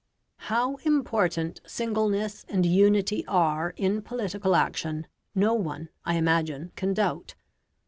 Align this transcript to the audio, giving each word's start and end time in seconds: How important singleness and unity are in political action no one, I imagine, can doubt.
How 0.49 0.77
important 0.77 1.61
singleness 1.67 2.43
and 2.49 2.65
unity 2.65 3.23
are 3.27 3.75
in 3.77 4.01
political 4.01 4.55
action 4.55 5.05
no 5.35 5.53
one, 5.53 5.89
I 6.05 6.15
imagine, 6.15 6.71
can 6.75 6.95
doubt. 6.95 7.35